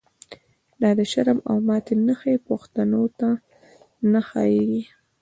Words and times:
دا 0.81 0.89
د 0.99 1.01
شرم 1.11 1.39
او 1.49 1.55
ماتی 1.67 1.95
نښی، 2.07 2.35
پښتنو 2.47 3.03
ته 3.19 3.29
نه 4.11 4.21
ښا 4.27 4.43
ييږی 4.53 4.83